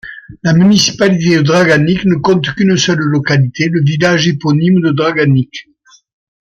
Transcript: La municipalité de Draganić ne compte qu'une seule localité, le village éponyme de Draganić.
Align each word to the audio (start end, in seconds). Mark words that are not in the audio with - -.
La 0.41 0.53
municipalité 0.53 1.35
de 1.37 1.41
Draganić 1.43 2.05
ne 2.05 2.15
compte 2.15 2.55
qu'une 2.55 2.75
seule 2.75 2.97
localité, 2.97 3.69
le 3.69 3.83
village 3.83 4.27
éponyme 4.27 4.81
de 4.81 4.89
Draganić. 4.89 5.67